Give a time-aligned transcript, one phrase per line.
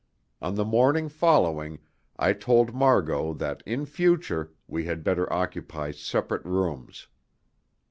[0.41, 1.77] On the morning following
[2.17, 7.05] I told Margot that in future we had better occupy separate rooms.